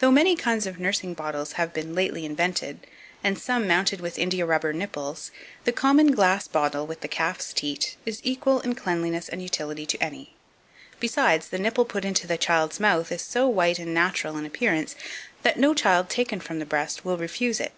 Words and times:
Though 0.00 0.10
many 0.10 0.34
kinds 0.34 0.66
of 0.66 0.80
nursing 0.80 1.14
bottles 1.14 1.52
have 1.52 1.72
been 1.72 1.94
lately 1.94 2.24
invented, 2.24 2.88
and 3.22 3.38
some 3.38 3.68
mounted 3.68 4.00
with 4.00 4.18
India 4.18 4.44
rubber 4.44 4.72
nipples, 4.72 5.30
the 5.62 5.70
common 5.70 6.10
glass 6.10 6.48
bottle, 6.48 6.88
with 6.88 7.02
the 7.02 7.06
calf's 7.06 7.52
teat, 7.52 7.94
is 8.04 8.18
equal 8.24 8.58
in 8.62 8.74
cleanliness 8.74 9.28
and 9.28 9.40
utility 9.40 9.86
to 9.86 10.02
any; 10.02 10.34
besides, 10.98 11.50
the 11.50 11.60
nipple 11.60 11.84
put 11.84 12.04
into 12.04 12.26
the 12.26 12.36
child's 12.36 12.80
mouth 12.80 13.12
is 13.12 13.22
so 13.22 13.46
white 13.46 13.78
and 13.78 13.94
natural 13.94 14.36
in 14.36 14.44
appearance, 14.44 14.96
that 15.44 15.56
no 15.56 15.72
child 15.72 16.10
taken 16.10 16.40
from 16.40 16.58
the 16.58 16.66
breast 16.66 17.04
will 17.04 17.16
refuse 17.16 17.60
it. 17.60 17.70